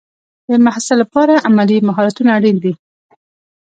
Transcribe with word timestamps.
د 0.49 0.51
محصل 0.65 0.97
لپاره 1.03 1.33
عملي 1.47 1.77
مهارتونه 1.87 2.29
اړین 2.37 2.57
دي. 2.63 2.73